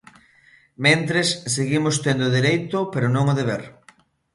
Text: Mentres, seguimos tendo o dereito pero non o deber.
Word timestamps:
Mentres, 0.85 1.29
seguimos 1.55 1.95
tendo 2.05 2.23
o 2.27 2.33
dereito 2.37 2.77
pero 2.93 3.07
non 3.15 3.25
o 3.31 3.37
deber. 3.39 3.63